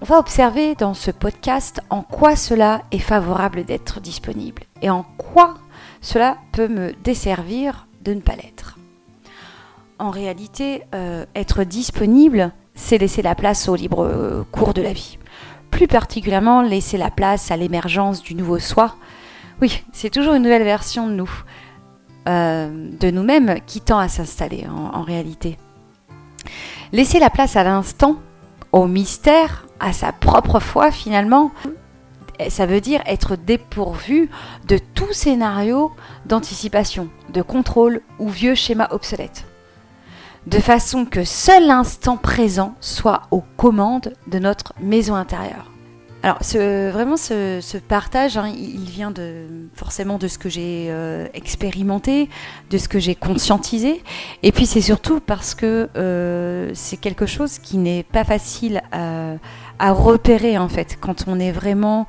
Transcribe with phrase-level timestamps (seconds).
[0.00, 5.02] On va observer dans ce podcast en quoi cela est favorable d'être disponible et en
[5.16, 5.54] quoi
[6.00, 8.78] cela peut me desservir de ne pas l'être.
[9.98, 14.92] En réalité, euh, être disponible, c'est laisser la place au libre euh, cours de la
[14.92, 15.18] vie.
[15.72, 18.94] Plus particulièrement, laisser la place à l'émergence du nouveau soi.
[19.60, 21.30] Oui, c'est toujours une nouvelle version de nous,
[22.28, 25.58] euh, de nous-mêmes, qui tend à s'installer en, en réalité.
[26.92, 28.18] Laisser la place à l'instant,
[28.72, 31.50] au mystère, à sa propre foi finalement,
[32.48, 34.30] ça veut dire être dépourvu
[34.66, 35.92] de tout scénario
[36.26, 39.44] d'anticipation, de contrôle ou vieux schéma obsolète.
[40.46, 45.70] De façon que seul l'instant présent soit aux commandes de notre maison intérieure.
[46.22, 49.12] Alors, vraiment, ce, partage, hein, il vient
[49.74, 52.28] forcément de ce que j'ai euh, expérimenté,
[52.70, 54.02] de ce que j'ai conscientisé.
[54.42, 59.34] Et puis, c'est surtout parce que euh, c'est quelque chose qui n'est pas facile à,
[59.78, 62.08] à, repérer, en fait, quand on est vraiment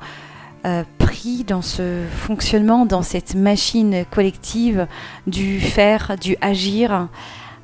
[0.66, 4.88] euh, pris dans ce fonctionnement, dans cette machine collective
[5.28, 7.08] du faire, du agir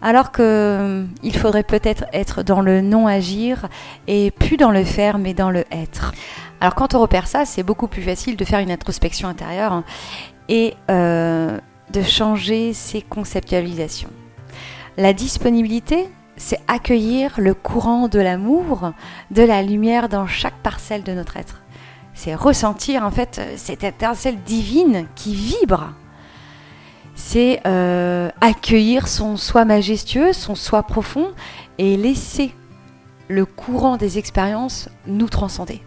[0.03, 3.69] alors qu'il faudrait peut-être être dans le non-agir
[4.07, 6.12] et plus dans le faire mais dans le être.
[6.61, 9.83] Alors quand on repère ça, c'est beaucoup plus facile de faire une introspection intérieure
[10.49, 11.59] et euh,
[11.93, 14.11] de changer ses conceptualisations.
[14.97, 18.93] La disponibilité, c'est accueillir le courant de l'amour,
[19.31, 21.63] de la lumière dans chaque parcelle de notre être.
[22.15, 25.93] C'est ressentir en fait cette étincelle divine qui vibre
[27.16, 31.32] c'est euh, accueillir son soi majestueux, son soi profond
[31.78, 32.54] et laisser
[33.28, 35.81] le courant des expériences nous transcender.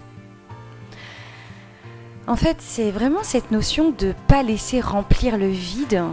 [2.28, 6.04] En fait, c'est vraiment cette notion de ne pas laisser remplir le vide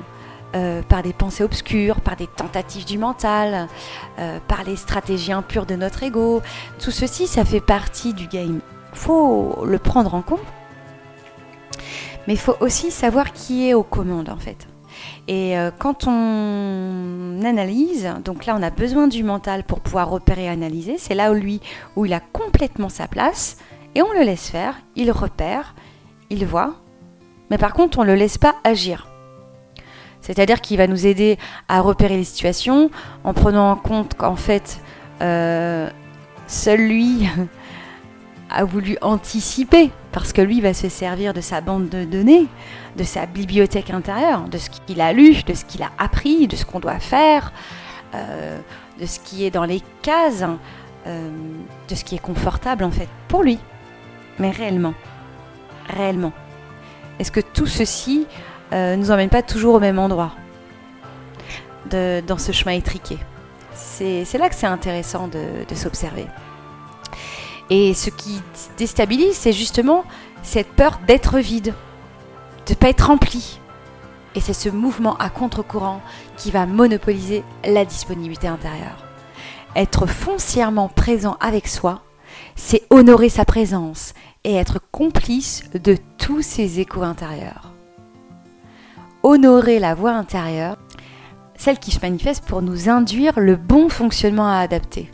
[0.54, 3.68] euh, par des pensées obscures, par des tentatives du mental,
[4.18, 6.42] euh, par les stratégies impures de notre ego.
[6.78, 8.60] Tout ceci, ça fait partie du game.
[8.92, 10.40] Faut le prendre en compte.
[12.26, 14.66] Mais il faut aussi savoir qui est aux commandes en fait.
[15.28, 20.44] Et euh, quand on analyse, donc là on a besoin du mental pour pouvoir repérer
[20.44, 21.60] et analyser, c'est là où lui,
[21.96, 23.56] où il a complètement sa place,
[23.96, 25.74] et on le laisse faire, il repère,
[26.30, 26.74] il voit,
[27.50, 29.08] mais par contre on ne le laisse pas agir.
[30.20, 31.38] C'est-à-dire qu'il va nous aider
[31.68, 32.90] à repérer les situations
[33.24, 34.80] en prenant en compte qu'en fait,
[35.22, 35.88] euh,
[36.46, 37.28] seul lui
[38.50, 42.46] a voulu anticiper, parce que lui va se servir de sa bande de données,
[42.96, 46.56] de sa bibliothèque intérieure, de ce qu'il a lu, de ce qu'il a appris, de
[46.56, 47.52] ce qu'on doit faire,
[48.14, 48.58] euh,
[48.98, 50.42] de ce qui est dans les cases,
[51.06, 51.30] euh,
[51.90, 53.58] de ce qui est confortable en fait pour lui.
[54.38, 54.94] Mais réellement,
[55.94, 56.32] réellement,
[57.18, 58.26] est-ce que tout ceci
[58.72, 60.32] euh, nous emmène pas toujours au même endroit
[61.90, 63.18] dans ce chemin étriqué?
[63.74, 66.24] C'est là que c'est intéressant de s'observer.
[67.70, 68.40] Et ce qui
[68.76, 70.04] déstabilise, c'est justement
[70.42, 71.74] cette peur d'être vide,
[72.66, 73.58] de ne pas être rempli.
[74.34, 76.00] Et c'est ce mouvement à contre-courant
[76.36, 79.04] qui va monopoliser la disponibilité intérieure.
[79.74, 82.02] Être foncièrement présent avec soi,
[82.54, 84.14] c'est honorer sa présence
[84.44, 87.72] et être complice de tous ses échos intérieurs.
[89.22, 90.76] Honorer la voix intérieure,
[91.56, 95.10] celle qui se manifeste pour nous induire le bon fonctionnement à adapter.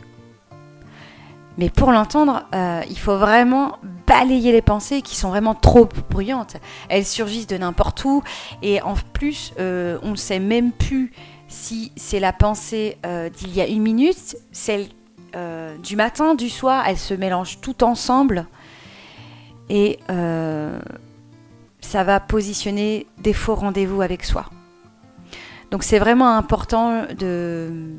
[1.57, 3.77] Mais pour l'entendre, euh, il faut vraiment
[4.07, 6.57] balayer les pensées qui sont vraiment trop bruyantes.
[6.89, 8.23] Elles surgissent de n'importe où
[8.61, 11.11] et en plus, euh, on ne sait même plus
[11.47, 14.87] si c'est la pensée euh, d'il y a une minute, celle
[15.81, 18.45] du matin, du soir, elles se mélangent toutes ensemble.
[19.67, 19.97] Et
[21.81, 24.45] ça va positionner des faux rendez-vous avec soi.
[25.71, 27.95] Donc c'est vraiment important de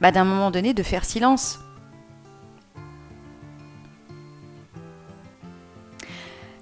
[0.00, 1.58] bah, d'un moment donné de faire silence.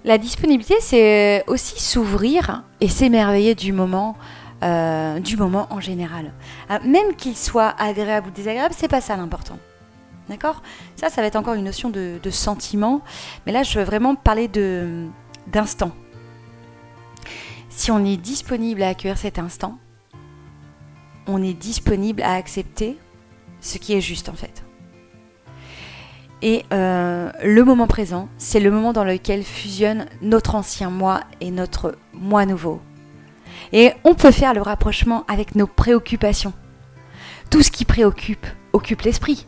[0.07, 4.17] La disponibilité, c'est aussi s'ouvrir et s'émerveiller du moment,
[4.63, 6.33] euh, du moment en général.
[6.71, 9.59] Euh, même qu'il soit agréable ou désagréable, c'est pas ça l'important.
[10.29, 10.63] D'accord?
[10.95, 13.01] Ça, ça va être encore une notion de, de, sentiment.
[13.47, 14.49] Mais là, je veux vraiment parler
[15.49, 15.91] d'instant.
[17.69, 19.77] Si on est disponible à accueillir cet instant,
[21.27, 22.97] on est disponible à accepter
[23.61, 24.66] ce qui est juste en fait.
[26.43, 31.51] Et euh, le moment présent, c'est le moment dans lequel fusionne notre ancien moi et
[31.51, 32.81] notre moi nouveau.
[33.73, 36.53] Et on peut faire le rapprochement avec nos préoccupations.
[37.51, 39.47] Tout ce qui préoccupe occupe l'esprit.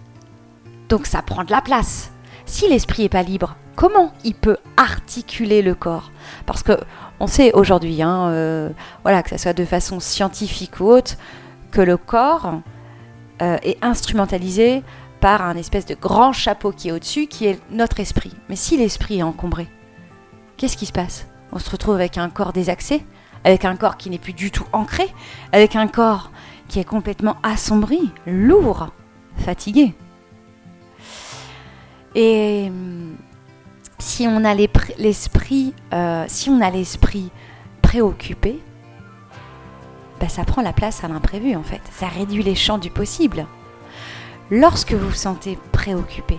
[0.88, 2.10] Donc ça prend de la place.
[2.46, 6.10] Si l'esprit n'est pas libre, comment il peut articuler le corps?
[6.46, 6.72] Parce que
[7.20, 8.70] on sait aujourd'hui, hein, euh,
[9.02, 11.16] voilà, que ce soit de façon scientifique ou autre,
[11.70, 12.60] que le corps
[13.42, 14.82] euh, est instrumentalisé
[15.20, 18.32] par un espèce de grand chapeau qui est au-dessus, qui est notre esprit.
[18.48, 19.68] Mais si l'esprit est encombré,
[20.56, 21.26] qu'est-ce qui se passe?
[21.52, 23.04] On se retrouve avec un corps désaxé,
[23.44, 25.06] avec un corps qui n'est plus du tout ancré,
[25.52, 26.30] avec un corps
[26.68, 28.88] qui est complètement assombri, lourd,
[29.36, 29.94] fatigué.
[32.14, 33.16] Et hum,
[33.98, 37.30] si on a l'esprit, euh, si on a l'esprit
[37.82, 38.60] préoccupé,
[40.20, 41.80] bah, ça prend la place à l'imprévu en fait.
[41.92, 43.46] Ça réduit les champs du possible.
[44.50, 46.38] Lorsque vous vous sentez préoccupé,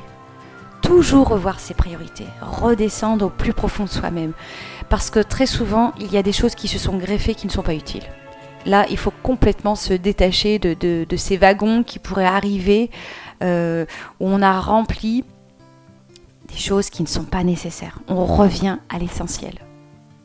[0.81, 4.33] toujours revoir ses priorités, redescendre au plus profond de soi-même.
[4.89, 7.51] Parce que très souvent, il y a des choses qui se sont greffées qui ne
[7.51, 8.05] sont pas utiles.
[8.65, 12.89] Là, il faut complètement se détacher de, ces wagons qui pourraient arriver,
[13.43, 13.85] euh,
[14.19, 15.23] où on a rempli
[16.47, 17.99] des choses qui ne sont pas nécessaires.
[18.07, 19.53] On revient à l'essentiel.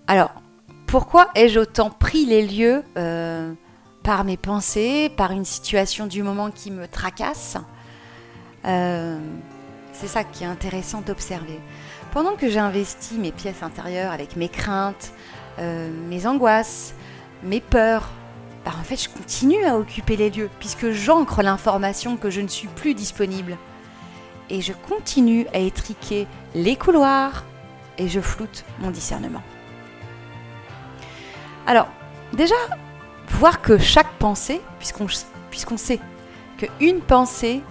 [0.07, 0.33] Alors,
[0.87, 3.53] pourquoi ai-je autant pris les lieux euh,
[4.05, 7.57] par mes pensées, par une situation du moment qui me tracasse
[8.67, 9.19] euh,
[9.93, 11.61] c'est ça qui est intéressant d'observer.
[12.13, 15.13] Pendant que j'ai investi mes pièces intérieures avec mes craintes,
[15.59, 16.95] euh, mes angoisses,
[17.43, 18.09] mes peurs,
[18.65, 22.49] bah, en fait je continue à occuper les lieux puisque j'ancre l'information que je ne
[22.49, 23.57] suis plus disponible.
[24.51, 27.45] Et je continue à étriquer les couloirs
[27.99, 29.43] et je floute mon discernement.
[31.67, 31.89] Alors,
[32.35, 32.55] déjà,
[33.35, 36.01] voir que chaque pensée, puisqu'on sait
[36.59, 37.63] qu'une pensée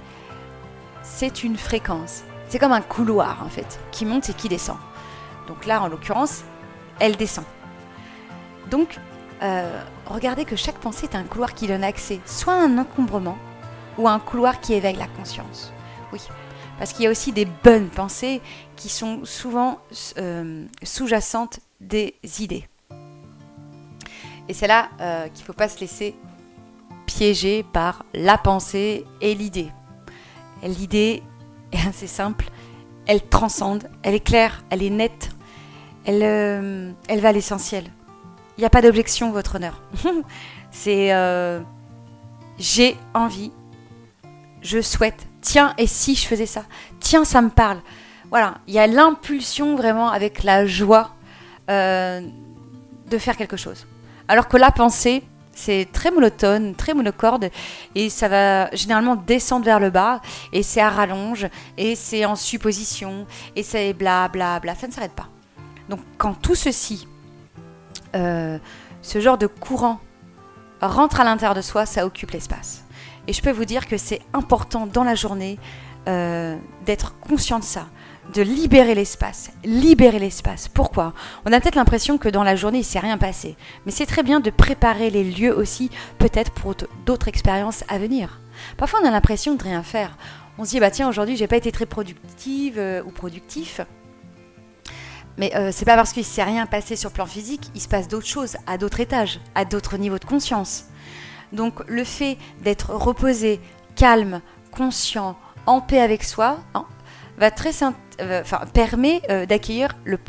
[1.03, 2.23] c'est une fréquence.
[2.47, 4.77] C'est comme un couloir en fait, qui monte et qui descend.
[5.47, 6.43] Donc là, en l'occurrence,
[6.99, 7.45] elle descend.
[8.71, 8.97] Donc,
[9.41, 13.37] euh, regardez que chaque pensée est un couloir qui donne accès, soit à un encombrement,
[13.97, 15.73] ou à un couloir qui éveille la conscience.
[16.11, 16.21] Oui,
[16.79, 18.41] parce qu'il y a aussi des bonnes pensées
[18.75, 19.79] qui sont souvent
[20.17, 22.67] euh, sous-jacentes des idées.
[24.49, 26.15] Et c'est là euh, qu'il ne faut pas se laisser
[27.05, 29.71] piéger par la pensée et l'idée.
[30.61, 31.23] L'idée
[31.71, 32.49] est assez simple,
[33.07, 35.29] elle transcende, elle est claire, elle est nette,
[36.05, 37.85] elle, euh, elle va à l'essentiel.
[38.57, 39.81] Il n'y a pas d'objection, votre honneur.
[40.71, 41.61] C'est euh,
[42.57, 43.51] j'ai envie,
[44.61, 46.63] je souhaite, tiens, et si je faisais ça?
[46.99, 47.79] Tiens, ça me parle.
[48.29, 51.11] Voilà, il y a l'impulsion vraiment avec la joie
[51.67, 53.85] de faire quelque chose.
[54.27, 57.49] Alors que la pensée, c'est très monotone, très monocorde,
[57.95, 62.35] et ça va généralement descendre vers le bas, et c'est à rallonge, et c'est en
[62.35, 65.29] supposition, et c'est bla bla bla, ça ne s'arrête pas.
[65.89, 67.07] Donc quand tout ceci,
[68.15, 68.57] euh,
[69.01, 69.99] ce genre de courant
[70.81, 72.83] rentre à l'intérieur de soi, ça occupe l'espace.
[73.27, 75.57] Et je peux vous dire que c'est important dans la journée
[76.07, 77.87] euh, d'être conscient de ça,
[78.33, 79.51] de libérer l'espace.
[79.63, 80.67] Libérer l'espace.
[80.67, 81.13] Pourquoi?
[81.45, 83.55] On a peut-être l'impression que dans la journée, il s'est rien passé.
[83.85, 85.89] Mais c'est très bien de préparer les lieux aussi,
[86.19, 86.75] peut-être pour
[87.05, 88.39] d'autres expériences à venir.
[88.77, 90.17] Parfois, on a l'impression de rien faire.
[90.57, 93.81] On se dit, bah tiens, aujourd'hui, j'ai pas été très productive euh, ou productif.
[95.37, 97.87] Mais euh, c'est pas parce qu'il s'est rien passé sur le plan physique, il se
[97.87, 100.85] passe d'autres choses, à d'autres étages, à d'autres niveaux de conscience.
[101.53, 103.59] Donc le fait d'être reposé,
[103.95, 106.85] calme, conscient, en paix avec soi, hein,
[107.37, 107.71] va très,
[108.73, 110.19] permet euh, d'accueillir le,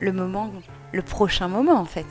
[0.00, 0.52] le, moment,
[0.92, 2.06] le prochain moment en fait.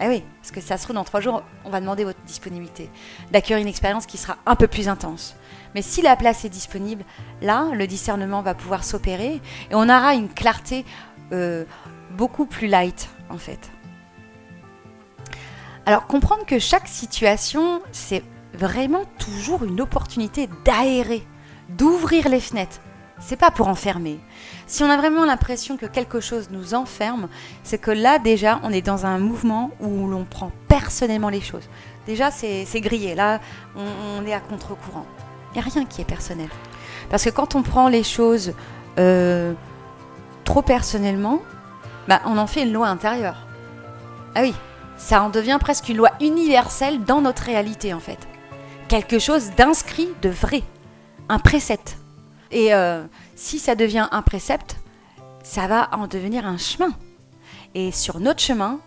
[0.00, 2.90] Ah oui, parce que ça se trouve dans trois jours, on va demander votre disponibilité,
[3.30, 5.36] d'accueillir une expérience qui sera un peu plus intense.
[5.74, 7.04] Mais si la place est disponible,
[7.40, 10.84] là, le discernement va pouvoir s'opérer et on aura une clarté
[11.32, 11.64] euh,
[12.16, 13.70] beaucoup plus light en fait.
[15.86, 18.24] Alors comprendre que chaque situation, c'est
[18.54, 21.26] vraiment toujours une opportunité d'aérer,
[21.68, 22.80] d'ouvrir les fenêtres,
[23.20, 24.18] C'est pas pour enfermer.
[24.66, 27.28] Si on a vraiment l'impression que quelque chose nous enferme,
[27.62, 31.68] c'est que là déjà on est dans un mouvement où l'on prend personnellement les choses.
[32.06, 33.40] Déjà c'est grillé, là
[33.76, 35.06] on, est à contre-courant.
[35.50, 36.48] Il n'y a rien qui est personnel.
[37.08, 38.52] Parce que quand on prend les choses
[38.98, 39.54] euh,
[40.44, 41.40] trop personnellement,
[42.08, 43.46] bah, on en fait une loi intérieure.
[44.34, 44.54] Ah oui,
[44.96, 48.18] ça en devient presque une loi universelle dans notre réalité en fait.
[48.88, 50.62] Quelque chose d'inscrit, de vrai,
[51.28, 51.96] un précepte.
[52.50, 53.04] Et euh,
[53.34, 54.76] si ça devient un précepte,
[55.42, 56.92] ça va en devenir un chemin.
[57.74, 58.80] Et sur notre chemin,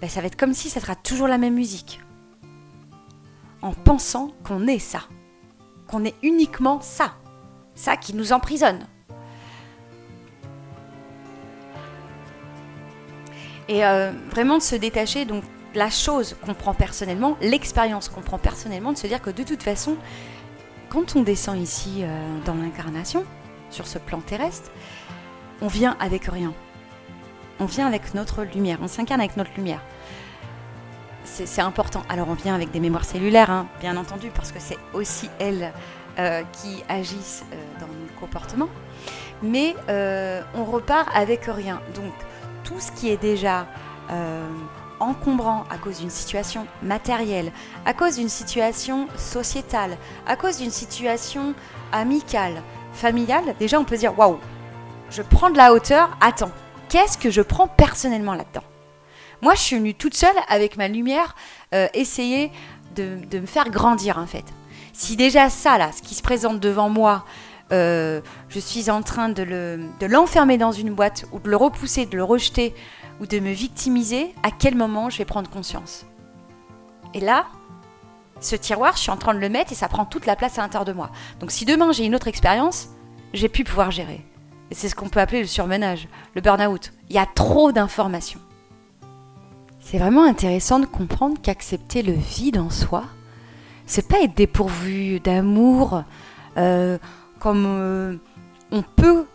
[0.00, 2.00] bah, ça va être comme si ça sera toujours la même musique.
[3.60, 5.02] En pensant qu'on est ça.
[5.86, 7.14] Qu'on est uniquement ça.
[7.74, 8.86] Ça qui nous emprisonne.
[13.68, 18.38] Et euh, vraiment de se détacher, donc la chose qu'on prend personnellement, l'expérience qu'on prend
[18.38, 19.96] personnellement, de se dire que de toute façon,
[20.92, 23.24] quand on descend ici euh, dans l'incarnation,
[23.70, 24.70] sur ce plan terrestre,
[25.62, 26.52] on vient avec rien.
[27.60, 29.80] On vient avec notre lumière, on s'incarne avec notre lumière.
[31.24, 32.02] C'est important.
[32.10, 35.72] Alors on vient avec des mémoires cellulaires, hein, bien entendu, parce que c'est aussi elles
[36.18, 37.44] euh, qui agissent
[37.80, 38.68] dans notre comportement.
[39.42, 39.74] Mais
[40.54, 41.80] on repart avec rien.
[41.94, 42.12] Donc
[42.64, 43.66] tout ce qui est déjà
[44.10, 44.46] euh,
[45.02, 47.52] encombrant à cause d'une situation matérielle,
[47.84, 51.54] à cause d'une situation sociétale, à cause d'une situation
[51.90, 54.38] amicale, familiale, déjà on peut dire waouh,
[55.10, 56.52] je prends de la hauteur, attends,
[56.88, 58.64] qu'est-ce que je prends personnellement là-dedans?
[59.42, 61.34] Moi je suis venue toute seule avec ma lumière
[61.74, 62.52] euh, essayer
[62.94, 64.44] de, me faire grandir en fait.
[64.92, 67.24] Si déjà ça là, ce qui se présente devant moi,
[67.72, 72.16] euh, je suis en train de l'enfermer dans une boîte ou de le repousser, de
[72.16, 72.74] le rejeter
[73.20, 76.06] ou de me victimiser, à quel moment je vais prendre conscience
[77.14, 77.46] Et là,
[78.40, 80.58] ce tiroir, je suis en train de le mettre et ça prend toute la place
[80.58, 81.10] à l'intérieur de moi.
[81.40, 82.88] Donc si demain j'ai une autre expérience,
[83.32, 84.24] j'ai pu pouvoir gérer.
[84.70, 86.92] Et c'est ce qu'on peut appeler le surmenage, le burn-out.
[87.10, 88.40] Il y a trop d'informations.
[89.80, 93.04] C'est vraiment intéressant de comprendre qu'accepter le vide en soi,
[93.84, 96.04] c'est pas être dépourvu d'amour,
[96.56, 96.98] euh,
[97.40, 98.16] comme euh,
[98.70, 99.26] on peut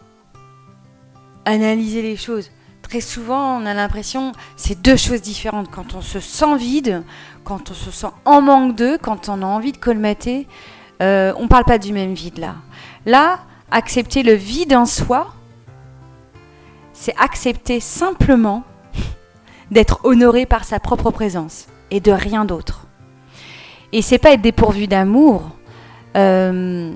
[1.46, 2.50] analyser les choses.
[2.88, 5.70] Très souvent, on a l'impression c'est deux choses différentes.
[5.70, 7.04] Quand on se sent vide,
[7.44, 10.48] quand on se sent en manque d'eux, quand on a envie de colmater,
[11.02, 12.56] euh, on ne parle pas du même vide là.
[13.06, 13.40] Là,
[13.72, 15.34] accepter le vide en soi,
[16.94, 18.64] c'est accepter simplement
[19.72, 22.88] d'être honoré par sa propre présence et de rien d'autre.
[23.92, 25.50] Et c'est pas être dépourvu d'amour.
[26.16, 26.94] Euh,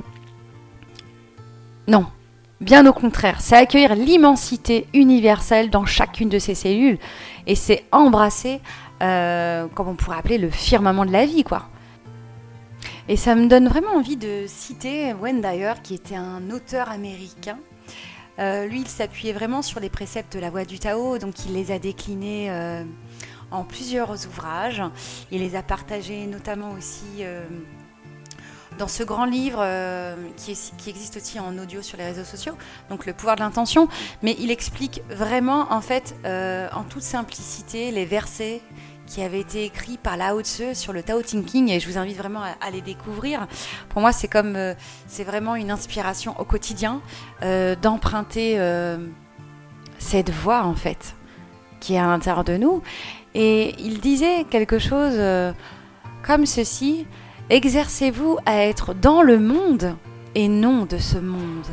[1.90, 2.06] non,
[2.62, 7.00] bien au contraire, c'est accueillir l'immensité universelle dans chacune de ces cellules
[7.48, 8.62] et c'est embrasser,
[9.02, 11.68] euh, comme on pourrait appeler, le firmament de la vie, quoi.
[13.10, 17.58] Et ça me donne vraiment envie de citer Wayne Dyer, qui était un auteur américain.
[18.40, 21.54] Euh, lui, il s'appuyait vraiment sur les préceptes de la voie du Tao, donc il
[21.54, 22.84] les a déclinés euh,
[23.50, 24.84] en plusieurs ouvrages.
[25.32, 27.24] Il les a partagés notamment aussi
[28.78, 32.54] dans ce grand livre euh, qui, existe aussi en audio sur les réseaux sociaux,
[32.90, 33.88] donc le pouvoir de l'intention,
[34.22, 38.62] mais il explique vraiment en fait euh, en toute simplicité les versets
[39.08, 42.18] qui avaient été écrits par Lao Tse sur le Tao Thinking et je vous invite
[42.18, 43.46] vraiment à, les découvrir.
[43.90, 44.74] Pour moi, c'est comme euh,
[45.06, 47.02] c'est vraiment une inspiration au quotidien
[47.82, 48.58] d'emprunter
[49.98, 51.16] cette voie en fait
[51.82, 52.82] qui est à l'intérieur de nous.
[53.34, 55.20] Et il disait quelque chose
[56.24, 57.06] comme ceci
[57.52, 59.98] Exercez-vous à être dans le monde
[60.36, 61.68] et non de ce monde.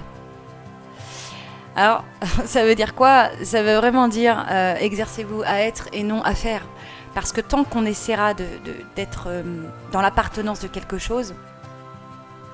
[1.76, 2.02] Alors,
[2.46, 3.28] ça veut dire quoi?
[3.44, 6.66] Ça veut vraiment dire euh, exercez-vous à être et non à faire.
[7.14, 9.44] Parce que tant qu'on essaiera d'être euh,
[9.92, 11.36] dans l'appartenance de quelque chose,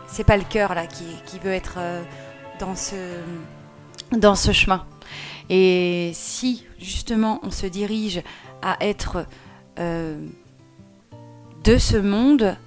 [0.07, 2.03] c'est pas le cœur là qui, veut être euh,
[2.61, 2.95] dans, ce,
[4.13, 4.85] dans ce chemin.
[5.49, 8.23] Et si justement on se dirige
[8.61, 9.25] à être
[9.79, 12.59] de ce monde,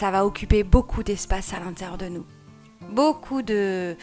[0.00, 2.24] ça va occuper beaucoup d'espace à l'intérieur de nous.
[2.88, 3.94] Beaucoup euh,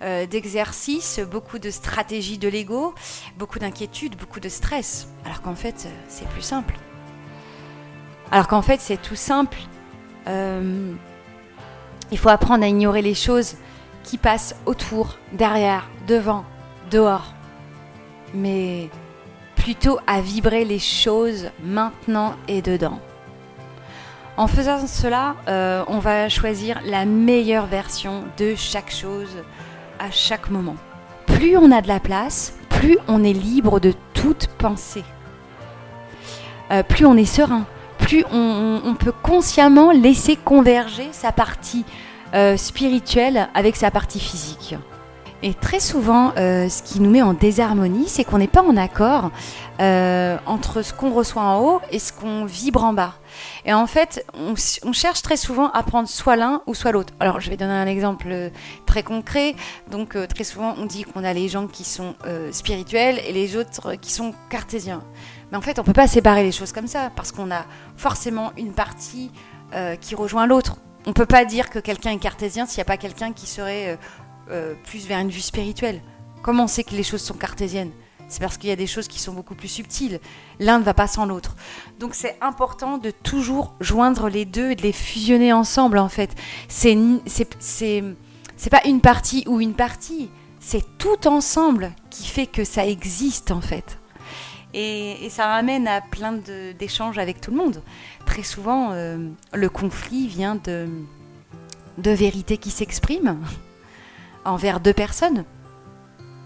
[0.00, 2.96] d'exercices, beaucoup de stratégies de l'ego,
[3.38, 5.06] beaucoup d'inquiétudes, beaucoup de stress.
[5.24, 6.74] Alors qu'en fait, euh, c'est plus simple.
[8.32, 9.58] Alors qu'en fait, c'est tout simple.
[10.26, 10.92] Euh,
[12.10, 13.54] il faut apprendre à ignorer les choses
[14.02, 16.44] qui passent autour, derrière, devant,
[16.90, 17.34] dehors.
[18.34, 18.90] Mais
[19.54, 22.98] plutôt à vibrer les choses maintenant et dedans.
[24.36, 29.34] En faisant cela, euh, on va choisir la meilleure version de chaque chose
[29.98, 30.76] à chaque moment.
[31.24, 35.04] Plus on a de la place, plus on est libre de toute pensée.
[36.70, 37.64] Euh, plus on est serein,
[37.98, 41.86] plus on, peut consciemment laisser converger sa partie
[42.34, 44.74] euh, spirituelle avec sa partie physique.
[45.46, 48.76] Et très souvent, euh, ce qui nous met en désharmonie, c'est qu'on n'est pas en
[48.76, 49.30] accord
[49.78, 53.14] euh, entre ce qu'on reçoit en haut et ce qu'on vibre en bas.
[53.64, 54.56] Et en fait, on,
[54.92, 57.12] cherche très souvent à prendre soit l'un ou soit l'autre.
[57.20, 58.50] Alors, je vais donner un exemple
[58.86, 59.54] très concret.
[59.88, 62.16] Donc, très souvent, on dit qu'on a les gens qui sont
[62.50, 65.04] spirituels et les autres qui sont cartésiens.
[65.52, 67.66] Mais en fait, on ne peut pas séparer les choses comme ça, parce qu'on a
[67.96, 69.30] forcément une partie
[70.00, 70.78] qui rejoint l'autre.
[71.04, 73.46] On ne peut pas dire que quelqu'un est cartésien s'il n'y a pas quelqu'un qui
[73.46, 73.96] serait
[74.50, 76.00] euh, plus vers une vue spirituelle.
[76.42, 77.90] Comment on sait que les choses sont cartésiennes?
[78.28, 80.20] C'est parce qu'il y a des choses qui sont beaucoup plus subtiles.
[80.58, 81.54] L'un ne va pas sans l'autre.
[82.00, 86.34] Donc c'est important de toujours joindre les deux et de les fusionner ensemble en fait.
[86.68, 92.86] C'est c'est pas une partie ou une partie, c'est tout ensemble qui fait que ça
[92.86, 93.98] existe en fait.
[94.74, 96.32] Et, ça ramène à plein
[96.78, 97.82] d'échanges avec tout le monde.
[98.26, 100.88] Très souvent, euh, le conflit vient de,
[101.98, 103.38] de vérités qui s'expriment
[104.46, 105.44] envers deux personnes.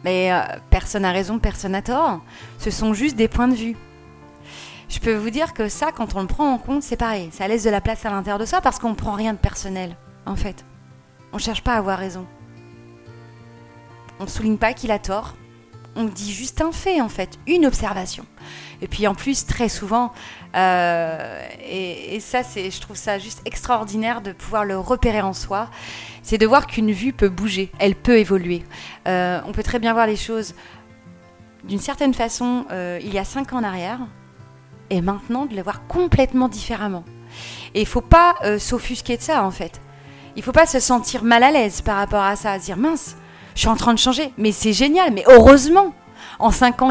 [0.04, 0.40] Mais euh,
[0.70, 2.20] personne n'a raison, personne n'a tort.
[2.58, 3.76] Ce sont juste des points de vue.
[4.88, 7.28] Je peux vous dire que ça, quand on le prend en compte, c'est pareil.
[7.32, 9.38] Ça laisse de la place à l'intérieur de soi parce qu'on ne prend rien de
[9.38, 10.64] personnel, en fait.
[11.32, 12.26] On ne cherche pas à avoir raison.
[14.18, 15.34] On ne souligne pas qu'il a tort
[15.96, 18.24] on dit juste un fait en fait, une observation.
[18.82, 20.12] Et puis en plus, très souvent,
[20.56, 25.68] euh, et, ça, c'est, je trouve ça juste extraordinaire de pouvoir le repérer en soi,
[26.22, 28.64] c'est de voir qu'une vue peut bouger, elle peut évoluer.
[29.06, 30.54] Euh, on peut très bien voir les choses
[31.64, 34.00] d'une certaine façon euh, il y a cinq ans en arrière,
[34.88, 37.04] et maintenant de les voir complètement différemment.
[37.74, 39.80] Et il faut pas s'offusquer de ça en fait.
[40.34, 43.16] Il faut pas se sentir mal à l'aise par rapport à ça, à dire mince,
[43.54, 44.32] je suis en train de changer.
[44.38, 45.94] Mais c'est génial, mais heureusement.
[46.40, 46.90] En cinq ans,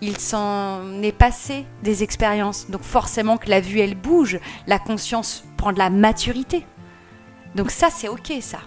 [0.00, 2.70] il s'en est passé des expériences.
[2.70, 6.64] Donc forcément que la vue, elle bouge, la conscience prend de la maturité.
[7.56, 8.60] Donc ça, c'est ok, ça.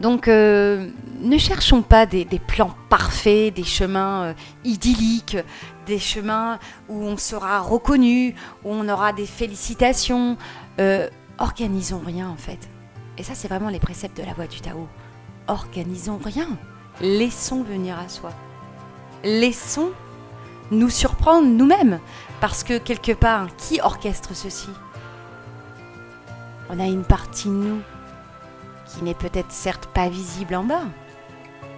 [0.00, 0.90] Donc euh,
[1.20, 5.36] ne cherchons pas des, plans parfaits, des chemins euh, idylliques,
[5.86, 10.36] des chemins où on sera reconnu, où on aura des félicitations.
[10.80, 11.08] Euh,
[11.38, 12.68] organisons rien en fait.
[13.18, 14.88] Et ça, c'est vraiment les préceptes de la voie du Tao.
[15.46, 16.48] Organisons rien.
[17.02, 18.30] Laissons venir à soi.
[19.24, 19.90] Laissons
[20.70, 21.98] nous surprendre nous-mêmes.
[22.40, 24.70] Parce que quelque part, qui orchestre ceci?
[26.70, 27.80] On a une partie de nous
[28.86, 30.84] qui n'est peut-être certes pas visible en bas,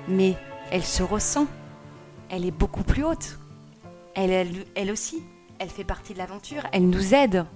[0.09, 0.37] mais
[0.71, 1.47] elle se ressent.
[2.29, 3.39] Elle est beaucoup plus haute.
[4.15, 5.23] Elle, elle, elle aussi,
[5.59, 6.65] elle fait partie de l'aventure.
[6.73, 7.47] Elle nous aide.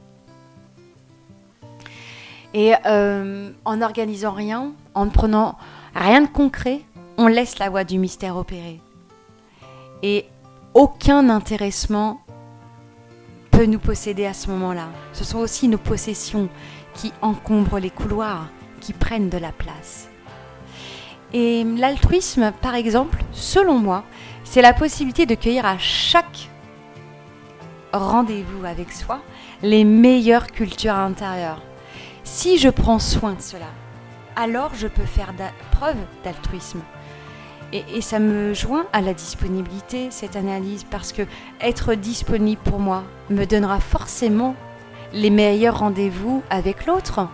[2.54, 5.58] Et euh, en n'organisant rien, en ne prenant
[5.94, 6.80] rien de concret,
[7.18, 8.80] on laisse la voie du mystère opérer.
[10.02, 10.26] Et
[10.72, 12.20] aucun intéressement
[13.50, 14.88] peut nous posséder à ce moment-là.
[15.12, 16.48] Ce sont aussi nos possessions
[16.94, 18.46] qui encombrent les couloirs,
[18.80, 20.08] qui prennent de la place.
[21.32, 24.04] Et l'altruisme, par exemple, selon moi,
[24.44, 26.48] c'est la possibilité de cueillir à chaque
[27.92, 29.20] rendez-vous avec soi
[29.62, 31.62] les meilleures cultures intérieures.
[32.22, 33.66] Si je prends soin de cela,
[34.36, 35.34] alors je peux faire
[35.72, 36.80] preuve d'altruisme.
[37.72, 41.22] Et, ça me joint à la disponibilité, cette analyse, parce que
[41.60, 44.54] être disponible pour moi me donnera forcément
[45.12, 47.28] les meilleurs rendez-vous avec l'autre.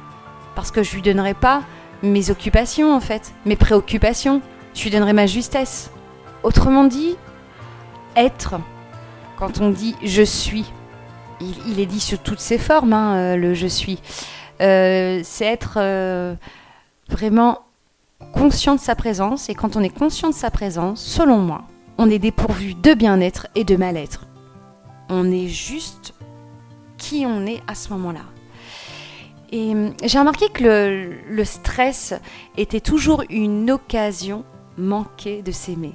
[0.56, 1.62] Parce que je lui donnerai pas
[2.02, 4.40] mes occupations, en fait, mes préoccupations.
[4.74, 5.90] Je lui donnerai ma justesse.
[6.42, 7.16] Autrement dit,
[8.16, 8.56] être,
[9.36, 10.64] quand on dit je suis,
[11.40, 14.00] il, est dit sous toutes ses formes, hein, euh, le je suis.
[14.60, 16.34] Euh, c'est être euh,
[17.08, 17.63] vraiment
[18.32, 19.48] conscient de sa présence.
[19.48, 21.62] Et quand on est conscient de sa présence, selon moi,
[21.98, 24.26] on est dépourvu de bien-être et de mal-être.
[25.08, 26.14] On est juste
[26.96, 28.24] qui on est à ce moment-là.
[29.52, 32.14] Et hum, j'ai remarqué que le, stress
[32.56, 34.44] était toujours une occasion
[34.76, 35.94] manquée de s'aimer.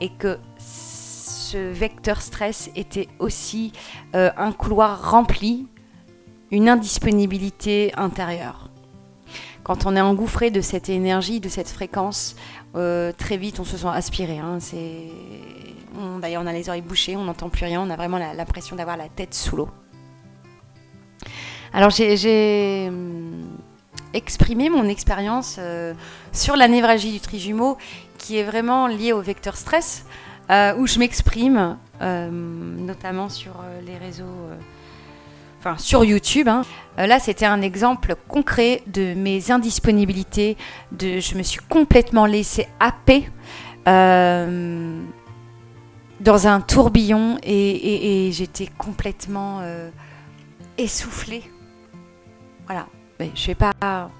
[0.00, 3.72] Et que ce vecteur stress était aussi
[4.14, 5.66] euh, un couloir rempli
[6.50, 8.69] une indisponibilité intérieure.
[9.62, 12.34] Quand on est engouffré de cette énergie, de cette fréquence,
[12.76, 14.38] euh, très vite on se sent aspiré.
[14.38, 14.58] Hein.
[16.20, 18.96] D'ailleurs, on a les oreilles bouchées, on n'entend plus rien, on a vraiment l'impression d'avoir
[18.96, 19.68] la tête sous l'eau.
[21.72, 23.48] Alors, j'ai hum,
[24.14, 25.94] exprimé mon expérience euh,
[26.32, 27.76] sur la névralgie du trijumeau,
[28.18, 30.06] qui est vraiment liée au vecteur stress,
[30.50, 34.24] euh, où je m'exprime, notamment sur les réseaux
[35.60, 36.48] enfin sur YouTube.
[36.48, 36.62] Hein.
[36.98, 40.56] Euh, là, c'était un exemple concret de mes indisponibilités.
[40.92, 43.28] De, je me suis complètement laissée happer
[43.86, 45.00] euh,
[46.20, 49.90] dans un tourbillon et, j'étais complètement euh,
[50.78, 51.44] essoufflée.
[52.66, 52.86] Voilà.
[53.18, 54.10] je ne vais pas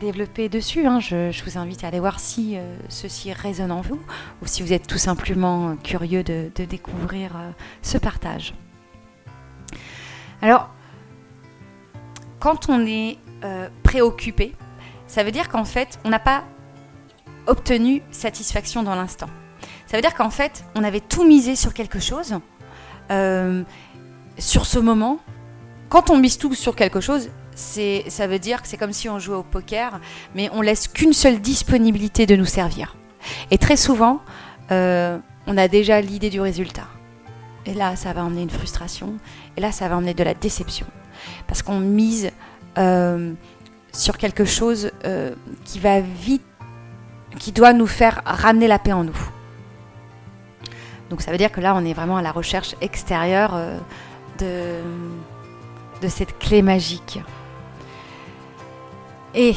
[0.00, 0.86] développer dessus.
[0.86, 1.00] Hein.
[1.00, 4.00] Je, vous invite à aller voir si euh, ceci résonne en vous
[4.42, 7.50] ou si vous êtes tout simplement curieux de, découvrir euh,
[7.82, 8.54] ce partage.
[10.42, 10.73] Alors,
[12.44, 14.52] quand on est euh, préoccupé,
[15.06, 16.44] ça veut dire qu'en fait, on n'a pas
[17.46, 19.30] obtenu satisfaction dans l'instant.
[19.86, 22.34] Ça veut dire qu'en fait, on avait tout misé sur quelque chose,
[24.36, 25.20] sur ce moment.
[25.88, 29.18] Quand on mise tout sur quelque chose, ça veut dire que c'est comme si on
[29.18, 29.98] jouait au poker,
[30.34, 32.94] mais on laisse qu'une seule disponibilité de nous servir.
[33.50, 34.20] Et très souvent,
[34.70, 36.88] euh, on a déjà l'idée du résultat.
[37.64, 39.14] Et là, ça va emmener une frustration.
[39.56, 40.86] Et là, ça va emmener de la déception.
[41.46, 42.30] Parce qu'on mise
[42.78, 43.32] euh,
[43.92, 46.42] sur quelque chose euh, qui va vite,
[47.38, 49.30] qui doit nous faire ramener la paix en nous.
[51.10, 53.58] Donc ça veut dire que là, on est vraiment à la recherche extérieure
[54.38, 54.80] de,
[56.00, 57.20] de cette clé magique.
[59.34, 59.54] Et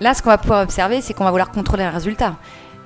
[0.00, 2.36] là, ce qu'on va pouvoir observer, c'est qu'on va vouloir contrôler un résultat.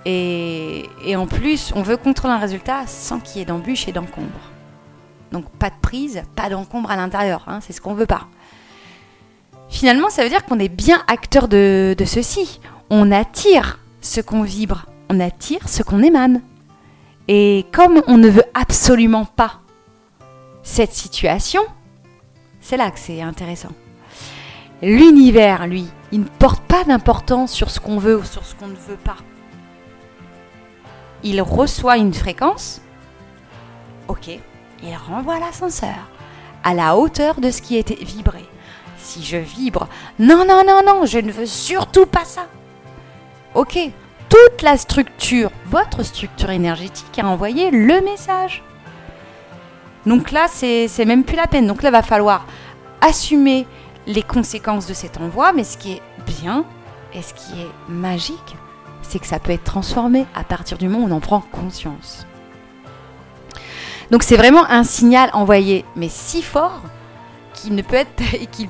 [0.07, 4.49] Et, en plus, on veut contrôler un résultat sans qu'il y ait d'embûches et d'encombre.
[5.32, 8.26] Donc pas de prise, pas d'encombre à l'intérieur, hein, c'est ce qu'on veut pas.
[9.68, 12.60] Finalement, ça veut dire qu'on est bien acteur de, de ceci.
[12.90, 16.42] On attire ce qu'on vibre, on attire ce qu'on émane.
[17.28, 19.60] Et comme on ne veut absolument pas
[20.62, 21.62] cette situation,
[22.60, 23.70] c'est là que c'est intéressant.
[24.82, 28.68] L'univers, lui, il ne porte pas d'importance sur ce qu'on veut ou sur ce qu'on
[28.68, 29.16] ne veut pas.
[31.22, 32.80] Il reçoit une fréquence,
[34.08, 34.40] ok,
[34.82, 36.08] il renvoie l'ascenseur
[36.64, 38.44] à la hauteur de ce qui était vibré.
[38.98, 39.88] Si je vibre,
[40.18, 42.46] non, non, non, non, je ne veux surtout pas ça.
[43.54, 43.78] Ok,
[44.28, 48.62] toute la structure, votre structure énergétique a envoyé le message.
[50.06, 51.66] Donc là, c'est même plus la peine.
[51.66, 52.46] Donc là, il va falloir
[53.00, 53.66] assumer
[54.06, 56.64] les conséquences de cet envoi, mais ce qui est bien
[57.14, 58.56] et ce qui est magique,
[59.02, 62.26] c'est que ça peut être transformé à partir du moment où on en prend conscience.
[64.10, 66.80] Donc c'est vraiment un signal envoyé, mais si fort
[67.54, 68.68] qu'il ne peut être qu'il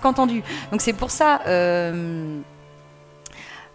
[0.00, 0.42] qu'entendu.
[0.70, 2.40] Donc c'est pour ça, euh,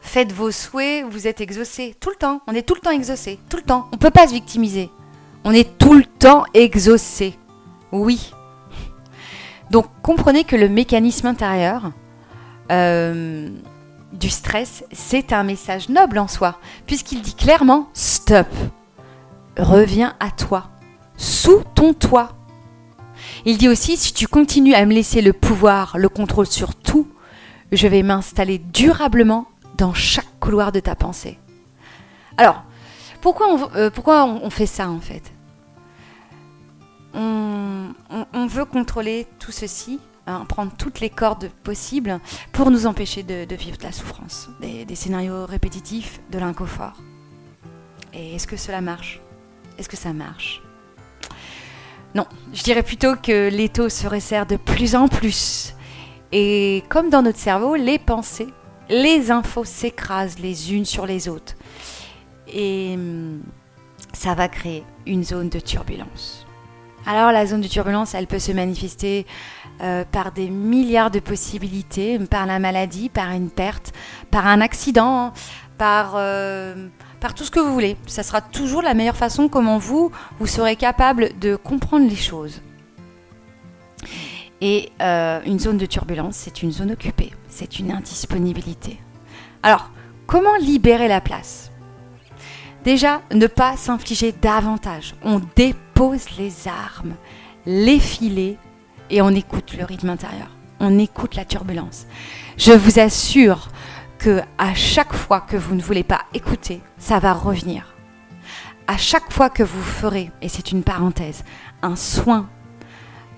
[0.02, 2.42] faites vos souhaits, vous êtes exaucé tout le temps.
[2.48, 3.88] On est tout le temps exaucé, tout le temps.
[3.92, 4.90] On peut pas se victimiser.
[5.44, 7.38] On est tout le temps exaucé.
[7.92, 8.32] Oui,
[9.72, 11.92] donc comprenez que le mécanisme intérieur
[12.72, 13.50] euh,
[14.14, 18.48] du stress, c'est un message noble en soi, puisqu'il dit clairement stop,
[19.58, 20.70] reviens à toi,
[21.18, 22.34] sous ton toit.
[23.46, 27.08] Il dit aussi si tu continues à me laisser le pouvoir, le contrôle sur tout,
[27.72, 29.48] je vais m'installer durablement
[29.78, 31.38] dans chaque couloir de ta pensée.
[32.38, 32.64] Alors,
[33.22, 35.32] pourquoi on, euh, fait ça en fait?
[37.14, 42.20] On, veut contrôler tout ceci, hein, prendre toutes les cordes possibles
[42.52, 46.94] pour nous empêcher de, vivre de la souffrance, des, scénarios répétitifs, de l'inconfort.
[48.14, 49.22] Et est-ce que cela marche?
[49.78, 50.62] Est-ce que ça marche?
[52.16, 55.76] Non, je dirais plutôt que l'étau se resserre de plus en plus.
[56.32, 58.48] Et comme dans notre cerveau, les pensées,
[58.90, 61.56] les infos s'écrasent les unes sur les autres.
[62.48, 63.42] Et hum,
[64.14, 66.46] ça va créer une zone de turbulence.
[67.06, 69.28] Alors la zone de turbulence, elle peut se manifester
[69.82, 73.92] euh, par des milliards de possibilités, par la maladie, par une perte,
[74.32, 75.34] par un accident,
[75.78, 76.88] par, euh,
[77.20, 77.98] par tout ce que vous voulez.
[78.08, 82.62] Ça sera toujours la meilleure façon comment vous, vous serez capable de comprendre les choses.
[84.62, 89.00] Et euh, une zone de turbulence, c'est une zone occupée, c'est une indisponibilité.
[89.64, 89.92] Alors,
[90.28, 91.72] comment libérer la place?
[92.84, 95.16] Déjà, ne pas s'infliger davantage.
[95.24, 97.16] On dépose les armes,
[97.66, 98.58] les filets
[99.10, 100.50] et on écoute le rythme intérieur.
[100.80, 102.06] On écoute la turbulence.
[102.58, 103.70] Je vous assure
[104.20, 107.94] que à chaque fois que vous ne voulez pas écouter, ça va revenir.
[108.88, 111.44] À chaque fois que vous ferez, et c'est une parenthèse,
[111.82, 112.50] un soin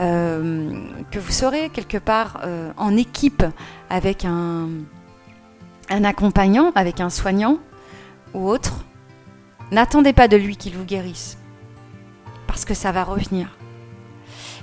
[0.01, 0.71] euh,
[1.09, 3.43] que vous serez quelque part euh, en équipe
[3.89, 4.67] avec un,
[5.89, 7.59] un accompagnant, avec un soignant
[8.33, 8.83] ou autre,
[9.69, 11.37] N'attendez pas de lui qu'il vous guérisse,
[12.47, 13.57] parce que ça va revenir.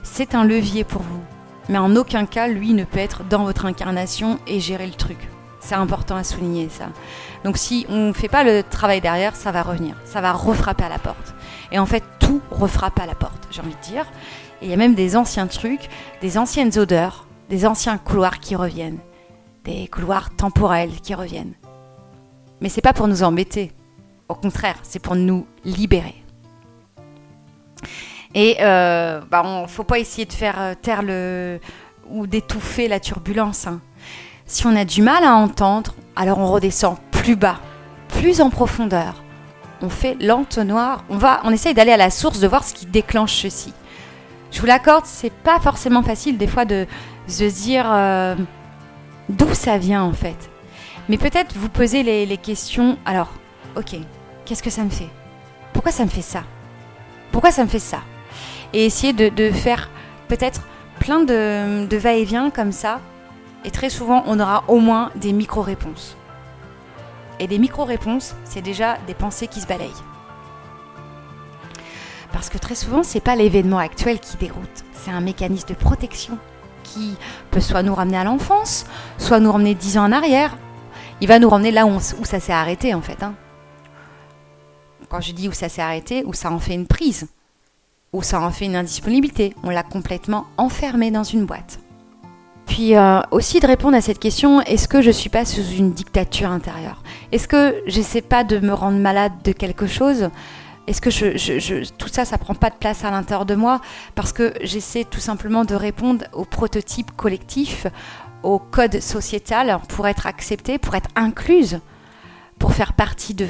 [0.03, 1.21] C'est un levier pour vous,
[1.69, 5.19] mais en aucun cas, lui ne peut être dans votre incarnation et gérer le truc.
[5.65, 6.89] C'est important à souligner ça.
[7.43, 10.85] Donc si on ne fait pas le travail derrière, ça va revenir, ça va refrapper
[10.85, 11.35] à la porte.
[11.73, 14.05] Et en fait, tout refrappe à la porte, j'ai envie de dire.
[14.61, 15.89] Et il y a même des anciens trucs,
[16.21, 18.99] des anciennes odeurs, des anciens couloirs qui reviennent,
[19.65, 21.55] des couloirs temporels qui reviennent.
[22.61, 23.73] Mais c'est pas pour nous embêter,
[24.29, 26.23] au contraire, c'est pour nous libérer.
[28.35, 31.59] Et euh, bah, faut pas essayer de faire euh, taire le,
[32.11, 33.67] ou d'étouffer la turbulence.
[33.67, 33.81] hein.
[34.47, 37.61] Si on a du mal à entendre, alors on redescend plus bas,
[38.09, 39.23] plus en profondeur.
[39.81, 42.85] On fait l'entonnoir, on va, on essaye d'aller à la source de voir ce qui
[42.85, 43.73] déclenche ceci.
[44.53, 46.87] Je vous l'accorde, c'est pas forcément facile des fois de
[47.27, 48.37] se dire euh,
[49.31, 50.37] d'où ça vient en fait.
[51.09, 52.99] Mais peut-être vous posez les, questions.
[53.07, 53.33] Alors,
[53.77, 53.97] ok,
[54.45, 55.09] qu'est-ce que ça me fait?
[55.73, 56.45] Pourquoi ça me fait ça?
[57.33, 58.01] Pourquoi ça me fait ça?
[58.75, 59.91] Et essayer de, faire
[60.29, 60.63] peut-être
[61.01, 63.01] plein de va-et-vient comme ça.
[63.65, 66.17] Et très souvent, on aura au moins des micro-réponses.
[67.41, 69.91] Et des micro-réponses, c'est déjà des pensées qui se balayent.
[72.33, 76.39] Parce que très souvent, c'est pas l'événement actuel qui déroute, c'est un mécanisme de protection
[76.83, 77.17] qui
[77.51, 78.87] peut soit nous ramener à l'enfance,
[79.19, 80.57] soit nous ramener dix ans en arrière.
[81.21, 83.23] Il va nous ramener là où ça s'est arrêté en fait.
[83.23, 83.35] hein.
[85.09, 87.29] Quand je dis où ça s'est arrêté, où ça en fait une prise,
[88.13, 91.79] où ça en fait une indisponibilité, on l'a complètement enfermé dans une boîte.
[92.67, 95.93] Puis euh, aussi de répondre à cette question, est-ce que je suis pas sous une
[95.93, 97.03] dictature intérieure?
[97.31, 100.31] Est-ce que j'essaie pas de me rendre malade de quelque chose?
[100.87, 103.55] Est-ce que je, je- je- tout ça, ça prend pas de place à l'intérieur de
[103.55, 103.81] moi?
[104.15, 107.87] Parce que j'essaie tout simplement de répondre au prototype collectif,
[108.43, 111.81] au code sociétal pour être acceptée, pour être incluse,
[112.59, 113.49] pour faire partie d'eux.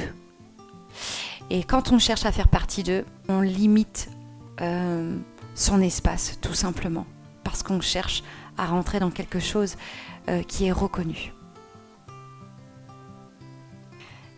[1.49, 4.09] Et quand on cherche à faire partie d'eux, on limite
[4.61, 5.15] euh,
[5.55, 7.05] son espace, tout simplement,
[7.43, 8.23] parce qu'on cherche
[8.57, 9.75] à rentrer dans quelque chose
[10.29, 11.33] euh, qui est reconnu.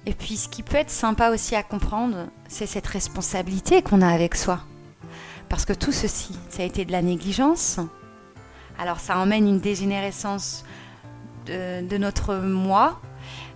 [0.05, 4.07] Et puis ce qui peut être sympa aussi à comprendre, c'est cette responsabilité qu'on a
[4.07, 4.61] avec soi.
[5.49, 7.79] Parce que tout ceci, ça a été de la négligence.
[8.79, 10.63] Alors ça emmène une dégénérescence
[11.45, 12.99] de, notre moi,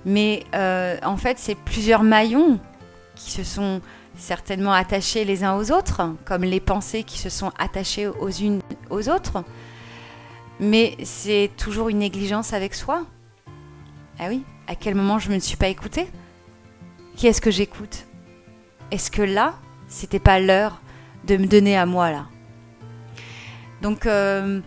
[0.05, 2.59] mais euh, en fait c'est plusieurs maillons
[3.15, 3.81] qui se sont
[4.17, 8.61] certainement attachés les uns aux autres, comme les pensées qui se sont attachées aux unes
[8.89, 9.43] aux autres
[10.61, 13.03] mais c'est toujours une négligence avec soi.
[14.19, 16.07] Ah oui, à quel moment je ne me suis pas écoutée?
[17.15, 18.05] Qui est-ce que j'écoute?
[18.91, 19.55] Est-ce que là,
[19.87, 20.79] c'était pas l'heure
[21.25, 22.27] de me donner à moi là?
[23.81, 24.61] Donc, euh,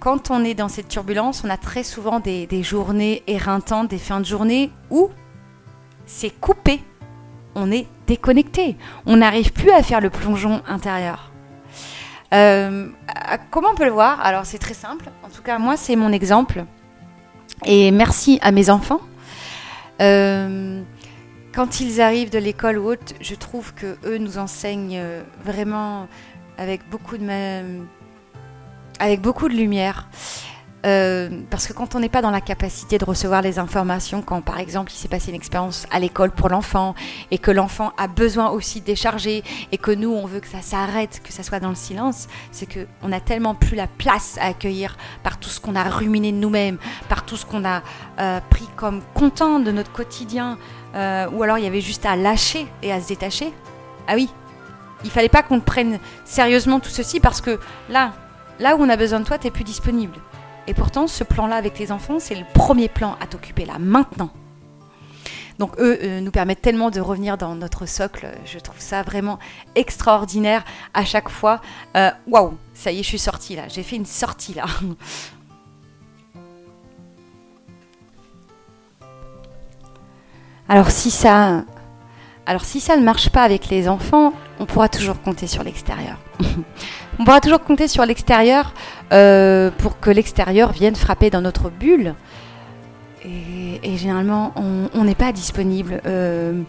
[0.00, 3.98] quand on est dans cette turbulence, on a très souvent des, des journées éreintantes, des
[3.98, 5.10] fins de journée où
[6.04, 6.80] c'est coupé,
[7.54, 11.27] on est déconnecté, on n'arrive plus à faire le plongeon intérieur.
[12.34, 12.88] Euh,
[13.50, 15.10] comment on peut le voir Alors c'est très simple.
[15.24, 16.64] En tout cas, moi c'est mon exemple.
[17.64, 19.00] Et merci à mes enfants.
[20.00, 20.82] Euh,
[21.52, 26.06] quand ils arrivent de l'école ou autre, je trouve que eux nous enseignent euh, vraiment
[26.56, 27.26] avec beaucoup de
[29.00, 30.08] avec beaucoup de lumière.
[30.86, 34.42] Euh, parce que quand on n'est pas dans la capacité de recevoir les informations, quand
[34.42, 36.94] par exemple il s'est passé une expérience à l'école pour l'enfant
[37.32, 40.62] et que l'enfant a besoin aussi de décharger et que nous on veut que ça
[40.62, 44.38] s'arrête, que ça soit dans le silence, c'est que on a tellement plus la place
[44.40, 47.82] à accueillir par tout ce qu'on a ruminé de nous-mêmes, par tout ce qu'on a
[48.20, 50.58] euh, pris comme content de notre quotidien,
[50.94, 53.52] euh, ou alors il y avait juste à lâcher et à se détacher.
[54.06, 54.30] Ah oui,
[55.02, 58.12] il fallait pas qu'on prenne sérieusement tout ceci parce que là,
[58.60, 60.14] là où on a besoin de toi, t'es plus disponible.
[60.68, 64.28] Et pourtant, ce plan-là avec tes enfants, c'est le premier plan à t'occuper là, maintenant.
[65.58, 68.28] Donc eux euh, nous permettent tellement de revenir dans notre socle.
[68.44, 69.38] Je trouve ça vraiment
[69.74, 71.62] extraordinaire à chaque fois.
[71.96, 73.66] Euh, Waouh, ça y est, je suis sortie là.
[73.68, 74.66] J'ai fait une sortie là.
[80.68, 81.64] Alors si ça,
[82.44, 86.18] alors si ça ne marche pas avec les enfants, on pourra toujours compter sur l'extérieur.
[87.18, 88.72] on pourra toujours compter sur l'extérieur
[89.12, 92.14] euh, pour que l'extérieur vienne frapper dans notre bulle.
[93.24, 96.00] Et, généralement, on n'est pas disponible.
[96.06, 96.62] Euh,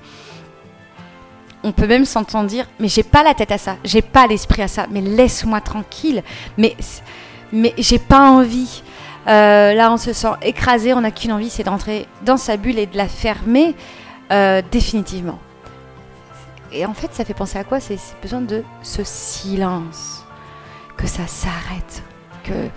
[1.63, 4.61] on peut même s'entendre dire, mais j'ai pas la tête à ça, j'ai pas l'esprit
[4.61, 6.23] à ça, mais laisse-moi tranquille.
[6.57, 6.75] Mais,
[7.53, 8.81] mais j'ai pas envie.
[9.27, 12.79] Euh, là, on se sent écrasé, on n'a qu'une envie, c'est d'entrer dans sa bulle
[12.79, 13.75] et de la fermer
[14.71, 15.39] définitivement.
[16.71, 17.79] Et en fait, ça fait penser à quoi?
[17.79, 20.23] C'est besoin de ce silence,
[20.99, 22.03] que ça s'arrête,
[22.43, 22.67] que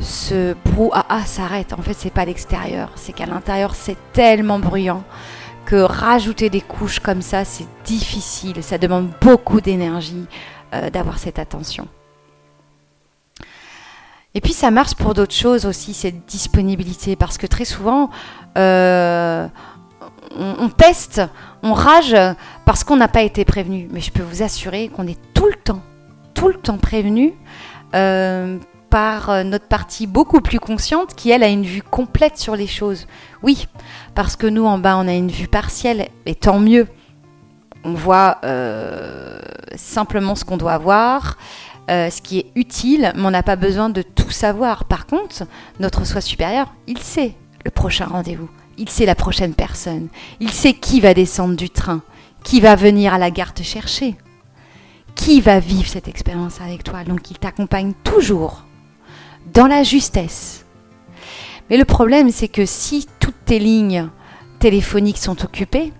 [0.00, 1.72] ce brouhaha s'arrête.
[1.72, 5.02] En fait, c'est pas l'extérieur, c'est qu'à l'intérieur, c'est tellement bruyant
[5.64, 8.62] que rajouter des couches comme ça, c'est difficile.
[8.62, 10.26] Ça demande beaucoup d'énergie
[10.74, 11.88] euh, d'avoir cette attention.
[14.34, 18.10] Et puis ça marche pour d'autres choses aussi, cette disponibilité, parce que très souvent,
[18.56, 19.48] euh,
[20.36, 21.20] on, on peste,
[21.64, 22.16] on rage
[22.64, 23.88] parce qu'on n'a pas été prévenu.
[23.90, 25.82] Mais je peux vous assurer qu'on est tout le temps,
[26.32, 27.34] tout le temps prévenu
[27.94, 28.58] euh,
[28.90, 32.66] par euh, notre partie beaucoup plus consciente qui, elle, a une vue complète sur les
[32.66, 33.06] choses.
[33.42, 33.66] Oui,
[34.14, 36.86] parce que nous, en bas, on a une vue partielle, et tant mieux.
[37.84, 39.40] On voit euh,
[39.74, 41.36] simplement ce qu'on doit voir,
[41.88, 44.84] ce qui est utile, mais on n'a pas besoin de tout savoir.
[44.84, 45.42] Par contre,
[45.80, 48.48] notre soi supérieur, il sait le prochain rendez-vous.
[48.78, 50.08] Il sait la prochaine personne.
[50.40, 52.02] Il sait qui va descendre du train,
[52.44, 54.16] qui va venir à la gare te chercher,
[55.14, 57.04] qui va vivre cette expérience avec toi?
[57.04, 58.64] Donc il t'accompagne toujours
[59.52, 60.64] dans la justesse.
[61.70, 64.08] Mais le problème, c'est que si toutes tes lignes
[64.58, 65.92] téléphoniques sont occupées,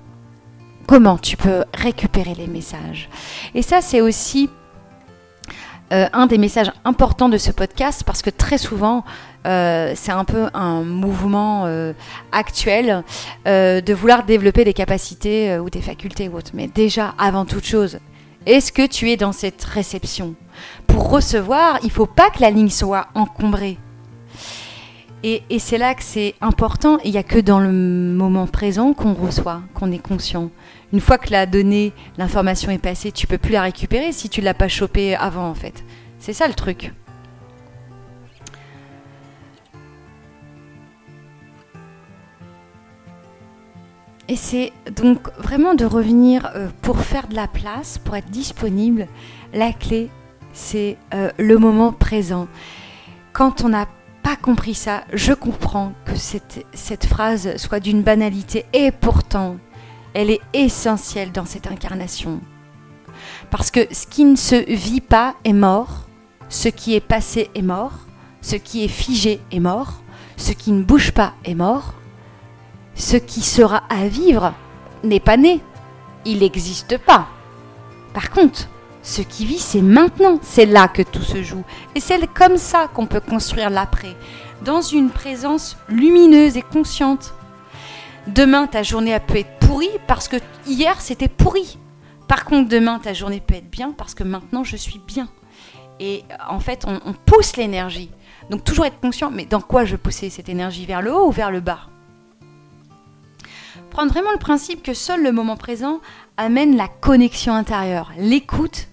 [0.86, 3.08] comment tu peux récupérer les messages?
[3.54, 4.50] Et ça, c'est aussi
[5.92, 9.04] euh, un des messages importants de ce podcast parce que très souvent,
[9.46, 11.92] euh, c'est un peu un mouvement euh,
[12.32, 13.04] actuel
[13.44, 16.52] de vouloir développer des capacités ou des facultés ou autres.
[16.54, 17.98] Mais déjà, avant toute chose,
[18.46, 20.34] est-ce que tu es dans cette réception?
[20.86, 23.78] Pour recevoir, il faut pas que la ligne soit encombrée.
[25.22, 26.98] Et, et c'est là que c'est important.
[27.04, 30.50] Il n'y a que dans le moment présent qu'on reçoit, qu'on est conscient.
[30.92, 34.40] Une fois que la donnée, l'information est passée, tu peux plus la récupérer si tu
[34.40, 35.84] l'as pas chopée avant en fait.
[36.18, 36.92] C'est ça le truc.
[44.32, 49.06] Et c'est donc vraiment de revenir euh, pour faire de la place, pour être disponible.
[49.52, 50.08] La clé,
[50.54, 52.48] c'est euh, le moment présent.
[53.34, 53.86] Quand on n'a
[54.22, 59.58] pas compris ça, je comprends que cette, cette phrase soit d'une banalité et pourtant
[60.14, 62.40] elle est essentielle dans cette incarnation.
[63.50, 66.08] Parce que ce qui ne se vit pas est mort,
[66.48, 67.98] ce qui est passé est mort,
[68.40, 70.00] ce qui est figé est mort,
[70.38, 71.92] ce qui ne bouge pas est mort,
[72.94, 74.54] ce qui sera à vivre
[75.04, 75.60] n'est pas né,
[76.24, 77.28] il n'existe pas.
[78.14, 78.68] Par contre,
[79.02, 81.64] ce qui vit, c'est maintenant, c'est là que tout se joue.
[81.94, 84.14] Et c'est comme ça qu'on peut construire l'après,
[84.64, 87.34] dans une présence lumineuse et consciente.
[88.28, 91.78] Demain, ta journée peut être pourrie parce que hier, c'était pourri.
[92.28, 95.28] Par contre, demain, ta journée peut être bien parce que maintenant, je suis bien.
[95.98, 98.10] Et en fait, on, on pousse l'énergie.
[98.50, 100.86] Donc, toujours être conscient, mais dans quoi je poussais cette énergie?
[100.86, 101.91] Vers le haut ou vers le bas?
[103.90, 106.00] Prendre vraiment le principe que seul le moment présent
[106.36, 108.88] amène la connexion intérieure, l'écoute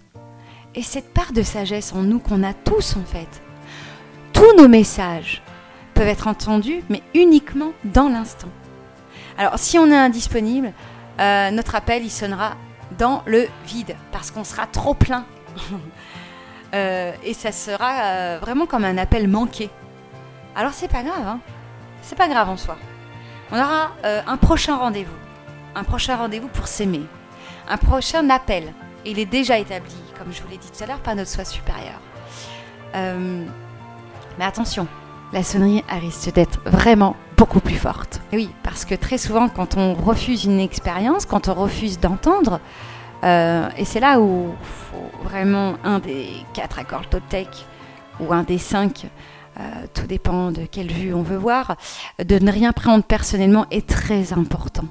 [0.76, 3.42] et cette part de sagesse en nous qu'on a tous en fait.
[4.34, 5.42] Tous nos messages
[5.94, 8.48] peuvent être entendus, mais uniquement dans l'instant.
[9.38, 10.74] Alors, si on est indisponible,
[11.20, 12.56] euh, notre appel, il sonnera
[12.98, 15.26] dans le vide, parce qu'on sera trop plein.
[16.76, 19.72] Euh, et ça sera euh, vraiment comme un appel manqué.
[20.56, 21.40] Alors, c'est pas grave, hein
[22.04, 22.78] c'est pas grave en soi.
[23.52, 25.12] On aura un prochain rendez-vous.
[25.76, 27.02] Un prochain rendez-vous pour s'aimer.
[27.68, 28.74] Un prochain appel.
[29.06, 31.46] Il est déjà établi, comme je vous l'ai dit tout à l'heure, par notre soi
[31.46, 32.00] supérieur.
[32.94, 34.88] mais attention,
[35.34, 38.22] la sonnerie risque d'être vraiment beaucoup plus forte.
[38.34, 42.60] oui, parce que très souvent, quand on refuse une expérience, quand on refuse d'entendre,
[43.24, 47.48] euh, et c'est là où faut vraiment un des quatre accords Toltec
[48.20, 49.08] ou un des cinq, euh,
[49.94, 51.76] tout dépend de quelle vue on veut voir,
[52.24, 54.86] de ne rien prendre personnellement est très important.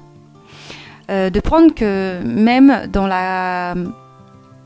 [1.09, 3.73] Euh, de prendre que même dans la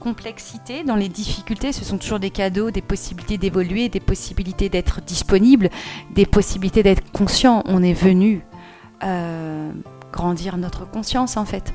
[0.02, 5.00] complexité, dans les difficultés, ce sont toujours des cadeaux, des possibilités d'évoluer, des possibilités d'être
[5.02, 5.70] disponible,
[6.12, 7.64] des possibilités d'être conscient.
[7.66, 8.42] On est venu
[9.04, 9.72] euh,
[10.12, 11.74] grandir notre conscience en fait.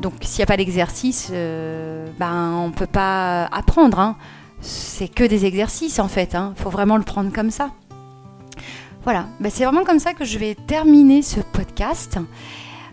[0.00, 3.98] Donc s'il n'y a pas d'exercice, euh, ben, on ne peut pas apprendre.
[3.98, 4.16] Hein.
[4.62, 6.30] C'est que des exercices en fait.
[6.32, 6.54] Il hein.
[6.56, 7.70] faut vraiment le prendre comme ça.
[9.04, 12.18] Voilà, ben, c'est vraiment comme ça que je vais terminer ce podcast.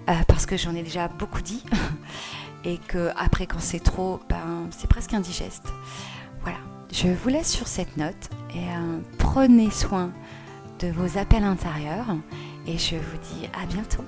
[0.10, 1.64] Euh, parce que j'en ai déjà beaucoup dit.
[2.66, 5.68] et que après quand c'est trop, ben, c'est presque indigeste.
[6.42, 6.58] Voilà,
[6.92, 10.12] je vous laisse sur cette note et euh, prenez soin
[10.80, 12.16] de vos appels intérieurs
[12.66, 14.04] et je vous dis à bientôt.